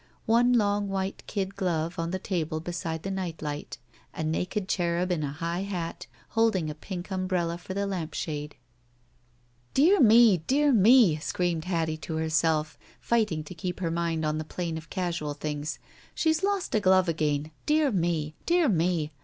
One 0.25 0.53
long 0.53 0.87
white 0.89 1.21
kid 1.27 1.55
glove 1.55 1.99
on 1.99 2.09
the 2.09 2.17
table 2.17 2.59
beside 2.59 3.03
the 3.03 3.11
night 3.11 3.43
light. 3.43 3.77
A 4.15 4.23
naked 4.23 4.67
cherub 4.67 5.11
in 5.11 5.21
a 5.21 5.31
high 5.31 5.59
hat, 5.61 6.07
holding 6.29 6.71
a 6.71 6.73
pink 6.73 7.11
umbrella 7.11 7.55
for 7.59 7.75
the 7.75 7.85
lamp 7.85 8.15
shade. 8.15 8.55
Dear 9.75 9.99
me! 9.99 10.37
Dear 10.39 10.71
me!" 10.73 11.17
screamed 11.17 11.65
Hattie 11.65 11.97
to 11.97 12.15
her 12.15 12.31
self, 12.31 12.79
fighting 12.99 13.43
to 13.43 13.53
keep 13.53 13.79
her 13.79 13.91
mind 13.91 14.25
on 14.25 14.39
the 14.39 14.43
plane 14.43 14.75
of 14.75 14.89
casual 14.89 15.35
things." 15.35 15.77
She's 16.15 16.41
lost 16.41 16.73
a 16.73 16.79
glove 16.79 17.07
again. 17.07 17.51
Dear 17.67 17.91
me! 17.91 18.33
Dear 18.47 18.69
me! 18.69 19.11